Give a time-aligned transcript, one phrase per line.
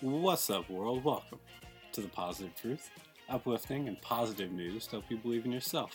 [0.00, 1.02] What's up, world?
[1.02, 1.40] Welcome
[1.90, 2.88] to the Positive Truth,
[3.28, 5.90] uplifting and positive news to help you believe in yourself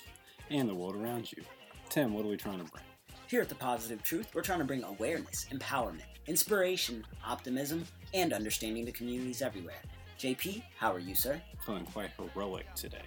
[0.49, 1.41] and the world around you.
[1.87, 2.83] Tim, what are we trying to bring?
[3.29, 8.85] Here at The Positive Truth, we're trying to bring awareness, empowerment, inspiration, optimism, and understanding
[8.87, 9.81] to communities everywhere.
[10.19, 11.41] JP, how are you, sir?
[11.65, 13.05] Feeling quite heroic today.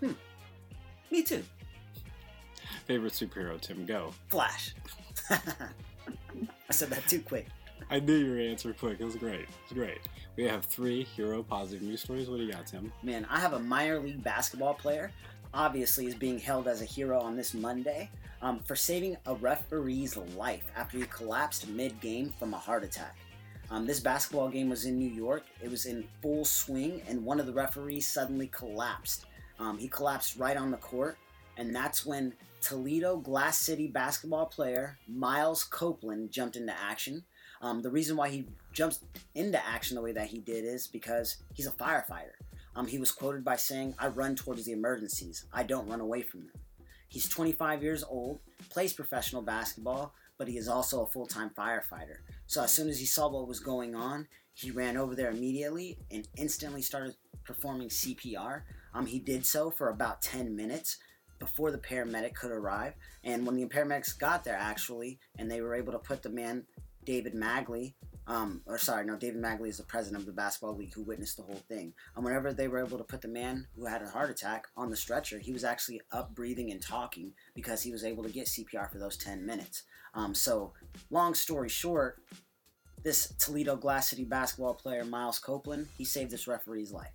[0.00, 0.12] Hmm.
[1.10, 1.44] Me too.
[2.86, 3.84] Favorite superhero, Tim?
[3.84, 4.14] Go.
[4.28, 4.74] Flash.
[5.30, 5.42] I
[6.70, 7.48] said that too quick.
[7.92, 9.00] I knew your answer quick.
[9.00, 9.46] It was great.
[9.64, 9.98] It's great.
[10.36, 12.26] We have three hero positive news stories.
[12.26, 12.90] What do you got, Tim?
[13.02, 15.12] Man, I have a minor league basketball player,
[15.52, 18.08] obviously is being held as a hero on this Monday
[18.40, 23.14] um, for saving a referee's life after he collapsed mid-game from a heart attack.
[23.70, 25.44] Um, this basketball game was in New York.
[25.62, 29.26] It was in full swing, and one of the referees suddenly collapsed.
[29.58, 31.18] Um, he collapsed right on the court,
[31.58, 37.24] and that's when Toledo Glass City basketball player Miles Copeland jumped into action.
[37.62, 39.00] Um, the reason why he jumps
[39.34, 42.34] into action the way that he did is because he's a firefighter.
[42.74, 45.46] Um, he was quoted by saying, I run towards the emergencies.
[45.52, 46.86] I don't run away from them.
[47.08, 48.40] He's 25 years old,
[48.70, 52.16] plays professional basketball, but he is also a full time firefighter.
[52.46, 55.98] So as soon as he saw what was going on, he ran over there immediately
[56.10, 58.62] and instantly started performing CPR.
[58.94, 60.98] Um, he did so for about 10 minutes
[61.38, 62.94] before the paramedic could arrive.
[63.24, 66.64] And when the paramedics got there, actually, and they were able to put the man,
[67.04, 67.94] David Magley,
[68.26, 71.36] um, or sorry, no, David Magley is the president of the basketball league who witnessed
[71.36, 71.92] the whole thing.
[72.14, 74.90] And whenever they were able to put the man who had a heart attack on
[74.90, 78.46] the stretcher, he was actually up breathing and talking because he was able to get
[78.46, 79.82] CPR for those 10 minutes.
[80.14, 80.72] Um, so,
[81.10, 82.22] long story short,
[83.02, 87.12] this Toledo Glass City basketball player, Miles Copeland, he saved this referee's life.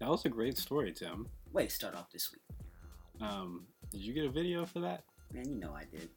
[0.00, 1.28] That was a great story, Tim.
[1.52, 2.42] Way to start off this week.
[3.20, 5.04] Um, did you get a video for that?
[5.32, 6.08] Man, you know I did.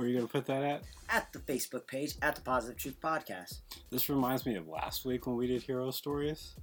[0.00, 0.82] Where are you going to put that at?
[1.10, 3.58] At the Facebook page, at the Positive Truth Podcast.
[3.90, 6.54] This reminds me of last week when we did hero stories,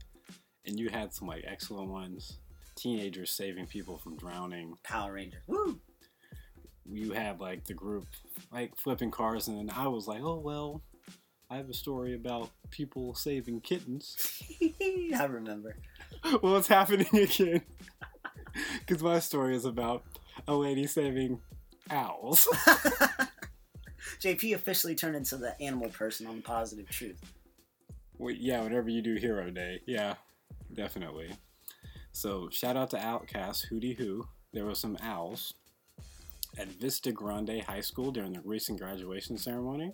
[0.66, 2.40] and you had some like excellent ones.
[2.76, 4.74] Teenagers saving people from drowning.
[4.84, 5.44] Power Ranger.
[5.46, 5.80] Woo!
[6.92, 8.08] You had like the group
[8.52, 10.82] like flipping cars, and then I was like, oh well,
[11.48, 14.42] I have a story about people saving kittens.
[15.16, 15.78] I remember.
[16.42, 17.62] well, it's happening again.
[18.80, 20.06] Because my story is about
[20.48, 21.40] a lady saving
[21.92, 22.48] owls.
[24.22, 27.22] JP officially turned into the animal person on Positive Truth.
[28.18, 30.16] Well, yeah, whenever you do Hero Day, yeah,
[30.74, 31.32] definitely.
[32.12, 34.28] So shout out to OutKast Hootie Hoo.
[34.54, 35.54] There were some owls
[36.58, 39.92] at Vista Grande High School during the recent graduation ceremony.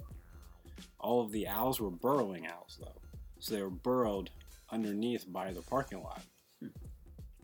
[1.00, 3.02] All of the owls were burrowing owls, though,
[3.40, 4.30] so they were burrowed
[4.72, 6.22] underneath by the parking lot.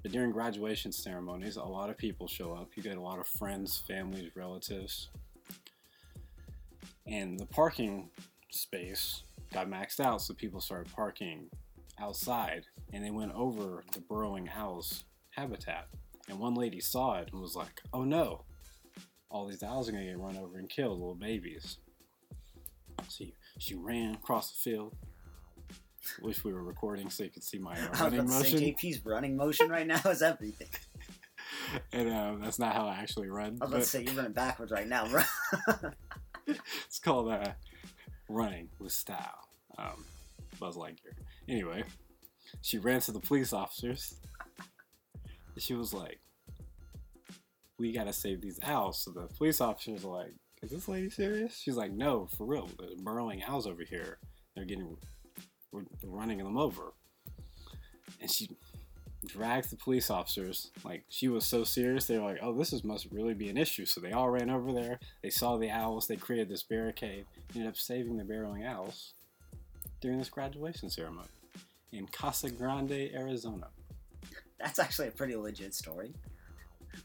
[0.01, 2.69] But during graduation ceremonies, a lot of people show up.
[2.75, 5.09] You get a lot of friends, families, relatives.
[7.09, 8.09] And the parking
[8.51, 11.49] space got maxed out, so people started parking
[11.99, 12.65] outside.
[12.93, 15.87] And they went over the burrowing owl's habitat.
[16.27, 18.45] And one lady saw it and was like, oh no,
[19.29, 21.77] all these owls are gonna get run over and killed, little babies.
[23.07, 23.25] So
[23.57, 24.95] she ran across the field.
[26.21, 28.59] Wish we were recording so you could see my running to say motion.
[28.59, 30.69] JP's running motion right now is everything.
[31.93, 33.57] and um, that's not how I actually run.
[33.61, 35.21] I was about to say you're running backwards right now, bro.
[37.09, 37.53] called uh,
[38.29, 39.47] running with style.
[39.79, 40.05] Um,
[40.59, 41.15] Buzz Lightyear.
[41.47, 41.83] Anyway,
[42.61, 44.13] she ran to the police officers.
[45.57, 46.19] She was like,
[47.79, 51.57] "We gotta save these owls." So the police officers are like, "Is this lady serious?"
[51.57, 52.69] She's like, "No, for real.
[52.77, 54.19] The burrowing owls over here.
[54.55, 54.95] They're getting,
[55.71, 56.93] we're running them over."
[58.21, 58.49] And she
[59.25, 60.71] drags the police officers.
[60.83, 63.57] Like she was so serious, they were like, "Oh, this is must really be an
[63.57, 64.99] issue." So they all ran over there.
[65.21, 66.07] They saw the owls.
[66.07, 67.25] They created this barricade.
[67.53, 69.13] Ended up saving the burrowing owls
[70.01, 71.27] during this graduation ceremony
[71.91, 73.67] in Casa Grande, Arizona.
[74.59, 76.13] That's actually a pretty legit story.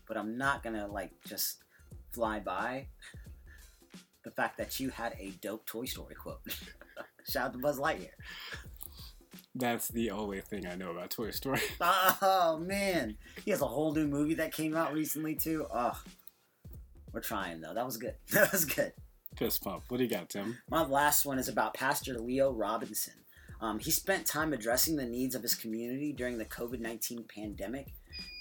[0.06, 1.64] But I'm not gonna like just
[2.12, 2.86] fly by
[4.25, 6.41] the fact that you had a dope Toy Story quote.
[7.28, 8.10] Shout out to Buzz Lightyear.
[9.55, 11.61] That's the only thing I know about Toy Story.
[11.81, 15.67] Oh man, he has a whole new movie that came out recently too.
[15.73, 16.01] Oh,
[17.12, 17.75] we're trying though.
[17.75, 18.15] That was good.
[18.33, 18.93] That was good.
[19.37, 19.85] Piss pump.
[19.89, 20.59] What do you got, Tim?
[20.71, 23.15] My last one is about Pastor Leo Robinson.
[23.61, 27.95] Um, he spent time addressing the needs of his community during the COVID 19 pandemic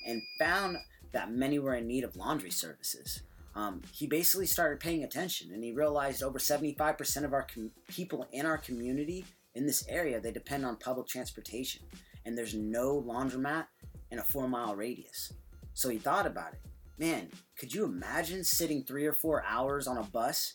[0.06, 0.77] and found
[1.12, 3.21] that many were in need of laundry services.
[3.56, 8.27] Um, he basically started paying attention and he realized over 75% of our com- people
[8.31, 11.81] in our community in this area they depend on public transportation
[12.25, 13.65] and there's no laundromat
[14.11, 15.33] in a four mile radius
[15.73, 16.59] so he thought about it
[16.97, 17.27] man
[17.57, 20.53] could you imagine sitting three or four hours on a bus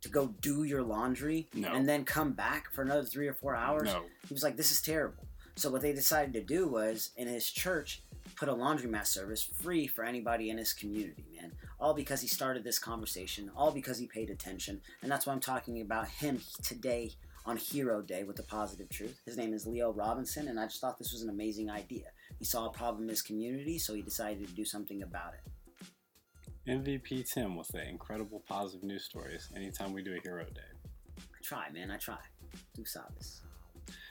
[0.00, 1.72] to go do your laundry No.
[1.72, 3.84] and then come back for another three or four hours.
[3.84, 4.02] No.
[4.28, 5.26] He was like, "This is terrible."
[5.56, 8.02] So what they decided to do was in his church
[8.36, 11.52] put a laundromat service free for anybody in his community, man.
[11.80, 15.40] All because he started this conversation, all because he paid attention, and that's why I'm
[15.40, 17.12] talking about him today
[17.46, 19.20] on Hero Day with the positive truth.
[19.26, 22.06] His name is Leo Robinson, and I just thought this was an amazing idea.
[22.38, 26.70] He saw a problem in his community, so he decided to do something about it.
[26.70, 30.62] MVP Tim with the incredible positive news stories anytime we do a Hero Day.
[31.18, 32.18] I try, man, I try.
[32.74, 33.42] Do sabes.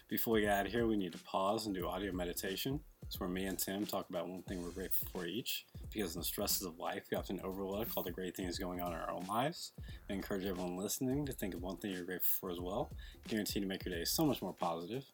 [0.08, 2.80] Before we get out of here, we need to pause and do audio meditation.
[3.08, 5.66] It's where me and Tim talk about one thing we're grateful for each.
[5.94, 8.94] Because in the stresses of life, we often overlook all the great things going on
[8.94, 9.74] in our own lives.
[10.10, 12.92] I encourage everyone listening to think of one thing you're grateful for as well.
[13.28, 15.06] Guaranteed to make your day so much more positive.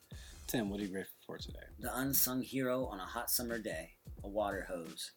[0.47, 1.59] Tim, what are you grateful for today?
[1.79, 3.91] The unsung hero on a hot summer day,
[4.23, 5.11] a water hose.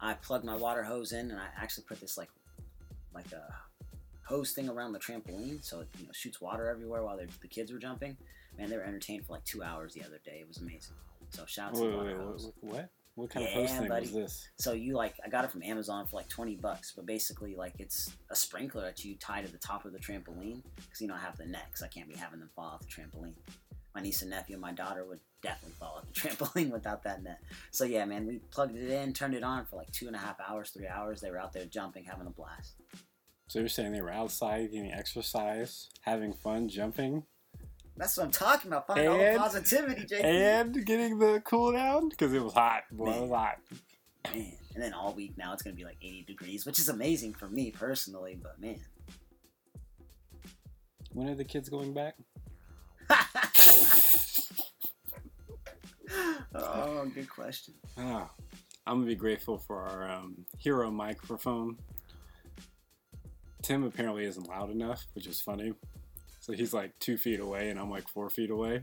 [0.00, 2.28] I plugged my water hose in, and I actually put this like,
[3.14, 3.54] like a
[4.24, 7.72] hose thing around the trampoline, so it you know shoots water everywhere while the kids
[7.72, 8.16] were jumping.
[8.58, 10.38] Man, they were entertained for like two hours the other day.
[10.40, 10.94] It was amazing.
[11.30, 12.52] So shout out to the water wait, hose.
[12.60, 12.74] what?
[12.74, 14.02] What, what kind of Yeah, post thing buddy.
[14.06, 14.48] was this?
[14.58, 17.74] So you like, I got it from Amazon for like twenty bucks, but basically like
[17.78, 21.14] it's a sprinkler that you tie to the top of the trampoline because you know
[21.14, 23.34] I have the net, 'cause I can't be having them fall off the trampoline.
[23.94, 27.22] My niece and nephew and my daughter would definitely fall off the trampoline without that
[27.22, 27.38] net.
[27.70, 30.18] So yeah, man, we plugged it in, turned it on for like two and a
[30.18, 31.20] half hours, three hours.
[31.20, 32.74] They were out there jumping, having a blast.
[33.46, 37.24] So you're saying they were outside getting exercise, having fun, jumping,
[37.96, 38.86] That's what I'm talking about.
[38.88, 40.24] Finding all the positivity, JP.
[40.24, 42.08] and getting the cool down?
[42.08, 42.82] Because it was hot.
[42.90, 43.58] Boy, it was hot.
[44.34, 44.52] man.
[44.74, 47.48] And then all week now it's gonna be like 80 degrees, which is amazing for
[47.48, 48.36] me personally.
[48.42, 48.80] But man,
[51.12, 52.16] When are the kids going back?
[56.54, 57.74] oh, good question.
[57.98, 58.30] Ah,
[58.86, 61.76] I'm gonna be grateful for our um, hero microphone.
[63.62, 65.72] Tim apparently isn't loud enough, which is funny.
[66.44, 68.82] So he's like two feet away, and I'm like four feet away.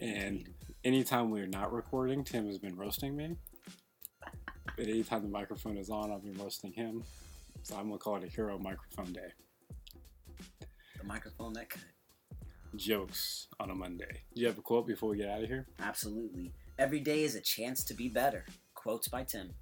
[0.00, 0.48] And
[0.84, 3.36] anytime we're not recording, Tim has been roasting me.
[4.76, 7.04] But anytime the microphone is on, I've been roasting him.
[7.62, 9.28] So I'm gonna call it a hero microphone day.
[10.98, 11.82] The microphone that could.
[12.74, 14.22] Jokes on a Monday.
[14.34, 15.68] Do you have a quote before we get out of here?
[15.78, 16.52] Absolutely.
[16.80, 18.44] Every day is a chance to be better.
[18.74, 19.54] Quotes by Tim.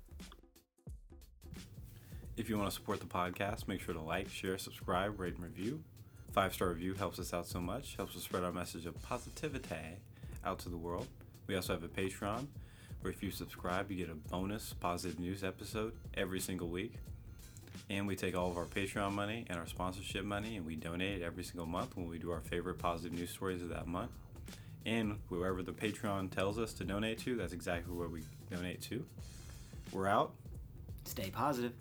[2.37, 5.43] If you want to support the podcast, make sure to like, share, subscribe, rate, and
[5.43, 5.83] review.
[6.33, 9.97] Five star review helps us out so much, helps us spread our message of positivity
[10.45, 11.07] out to the world.
[11.47, 12.47] We also have a Patreon
[13.01, 16.93] where if you subscribe, you get a bonus positive news episode every single week.
[17.89, 21.23] And we take all of our Patreon money and our sponsorship money and we donate
[21.23, 24.11] it every single month when we do our favorite positive news stories of that month.
[24.85, 29.07] And wherever the Patreon tells us to donate to, that's exactly where we donate to.
[29.91, 30.35] We're out.
[31.07, 31.73] Stay positive.